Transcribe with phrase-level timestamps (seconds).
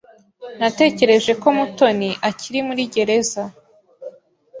[0.59, 3.43] Natekereje ko Mutoni akiri muri gereza.